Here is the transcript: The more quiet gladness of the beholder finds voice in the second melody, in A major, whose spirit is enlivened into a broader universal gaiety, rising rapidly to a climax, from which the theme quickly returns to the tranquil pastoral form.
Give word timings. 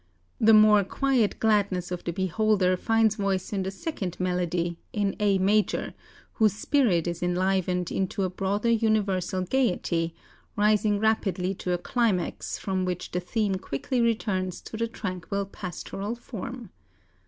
The 0.39 0.55
more 0.55 0.83
quiet 0.83 1.39
gladness 1.39 1.91
of 1.91 2.03
the 2.03 2.11
beholder 2.11 2.75
finds 2.75 3.17
voice 3.17 3.53
in 3.53 3.61
the 3.61 3.69
second 3.69 4.19
melody, 4.19 4.79
in 4.91 5.15
A 5.19 5.37
major, 5.37 5.93
whose 6.33 6.53
spirit 6.53 7.05
is 7.05 7.21
enlivened 7.21 7.91
into 7.91 8.23
a 8.23 8.29
broader 8.31 8.71
universal 8.71 9.43
gaiety, 9.43 10.15
rising 10.55 10.97
rapidly 10.99 11.53
to 11.53 11.71
a 11.73 11.77
climax, 11.77 12.57
from 12.57 12.83
which 12.83 13.11
the 13.11 13.19
theme 13.19 13.59
quickly 13.59 14.01
returns 14.01 14.59
to 14.61 14.75
the 14.75 14.87
tranquil 14.87 15.45
pastoral 15.45 16.15
form. 16.15 16.71